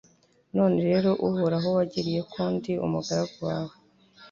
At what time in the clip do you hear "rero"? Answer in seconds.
0.87-1.09